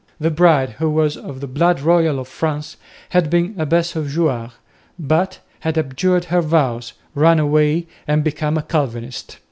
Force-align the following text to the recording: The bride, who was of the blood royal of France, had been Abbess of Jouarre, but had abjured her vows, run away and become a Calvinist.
The 0.19 0.31
bride, 0.31 0.71
who 0.79 0.89
was 0.89 1.15
of 1.15 1.41
the 1.41 1.47
blood 1.47 1.79
royal 1.79 2.17
of 2.17 2.27
France, 2.27 2.75
had 3.09 3.29
been 3.29 3.53
Abbess 3.59 3.95
of 3.95 4.07
Jouarre, 4.11 4.53
but 4.97 5.37
had 5.59 5.77
abjured 5.77 6.25
her 6.25 6.41
vows, 6.41 6.93
run 7.13 7.37
away 7.37 7.85
and 8.07 8.23
become 8.23 8.57
a 8.57 8.63
Calvinist. 8.63 9.37